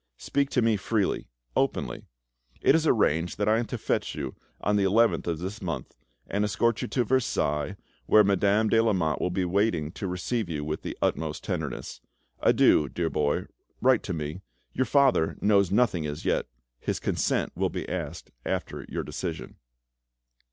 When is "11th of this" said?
4.83-5.61